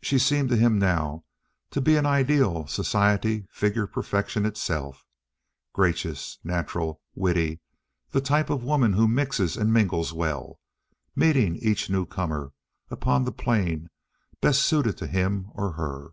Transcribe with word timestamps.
She 0.00 0.18
seemed 0.18 0.48
to 0.48 0.56
him 0.56 0.78
now 0.78 1.24
to 1.72 1.82
be 1.82 1.96
an 1.98 2.06
ideal 2.06 2.66
society 2.66 3.46
figure 3.50 3.86
perfection 3.86 4.46
itself—gracious, 4.46 6.38
natural, 6.42 7.02
witty, 7.14 7.60
the 8.10 8.22
type 8.22 8.48
of 8.48 8.64
woman 8.64 8.94
who 8.94 9.06
mixes 9.06 9.58
and 9.58 9.70
mingles 9.70 10.10
well, 10.14 10.58
meeting 11.14 11.56
each 11.56 11.90
new 11.90 12.06
comer 12.06 12.54
upon 12.90 13.24
the 13.24 13.30
plane 13.32 13.90
best 14.40 14.62
suited 14.62 14.96
to 14.96 15.06
him 15.06 15.50
or 15.52 15.72
her. 15.72 16.12